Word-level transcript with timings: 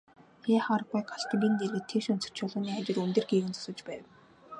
Яах 0.57 0.67
аргагүй 0.75 1.03
Галдангийн 1.09 1.55
дэргэд 1.57 1.85
тэгш 1.91 2.07
өнцөгт 2.13 2.35
чулууны 2.37 2.69
хажууд 2.75 3.01
өндөр 3.05 3.25
гэгээн 3.27 3.53
зогсож 3.55 3.79
байв. 3.87 4.03